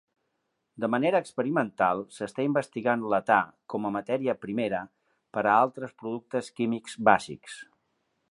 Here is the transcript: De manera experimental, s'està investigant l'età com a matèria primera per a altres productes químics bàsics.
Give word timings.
De 0.83 0.87
manera 0.93 1.19
experimental, 1.23 1.99
s'està 2.15 2.45
investigant 2.47 3.03
l'età 3.13 3.37
com 3.73 3.85
a 3.89 3.93
matèria 3.97 4.35
primera 4.47 4.81
per 5.37 5.45
a 5.51 5.55
altres 5.65 5.95
productes 6.03 6.53
químics 6.61 6.97
bàsics. 7.11 7.61